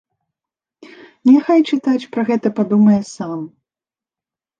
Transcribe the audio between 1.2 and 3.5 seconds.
Няхай чытач пра гэта падумае сам.